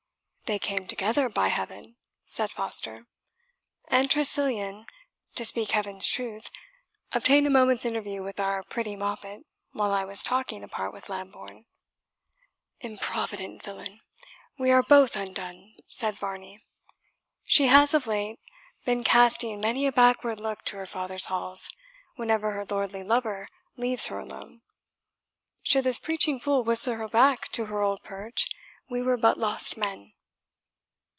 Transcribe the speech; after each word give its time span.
"They 0.47 0.59
came 0.59 0.85
together, 0.85 1.29
by 1.29 1.47
Heaven!" 1.47 1.95
said 2.25 2.51
Foster; 2.51 3.07
"and 3.87 4.11
Tressilian 4.11 4.85
to 5.35 5.45
speak 5.45 5.71
Heaven's 5.71 6.05
truth 6.05 6.51
obtained 7.13 7.47
a 7.47 7.49
moment's 7.49 7.85
interview 7.85 8.21
with 8.21 8.37
our 8.37 8.61
pretty 8.61 8.97
moppet, 8.97 9.45
while 9.71 9.93
I 9.93 10.03
was 10.03 10.25
talking 10.25 10.61
apart 10.61 10.91
with 10.91 11.07
Lambourne." 11.07 11.67
"Improvident 12.81 13.63
villain! 13.63 14.01
we 14.57 14.71
are 14.71 14.83
both 14.83 15.15
undone," 15.15 15.73
said 15.87 16.15
Varney. 16.15 16.59
"She 17.45 17.67
has 17.67 17.93
of 17.93 18.05
late 18.05 18.37
been 18.83 19.05
casting 19.05 19.61
many 19.61 19.87
a 19.87 19.91
backward 19.93 20.41
look 20.41 20.63
to 20.65 20.75
her 20.75 20.85
father's 20.85 21.27
halls, 21.27 21.69
whenever 22.17 22.51
her 22.51 22.65
lordly 22.65 23.03
lover 23.05 23.47
leaves 23.77 24.07
her 24.07 24.19
alone. 24.19 24.63
Should 25.63 25.85
this 25.85 25.97
preaching 25.97 26.41
fool 26.41 26.61
whistle 26.65 26.95
her 26.97 27.07
back 27.07 27.47
to 27.53 27.67
her 27.67 27.81
old 27.81 28.03
perch, 28.03 28.49
we 28.89 29.01
were 29.01 29.15
but 29.15 29.37
lost 29.39 29.77
men." 29.77 30.11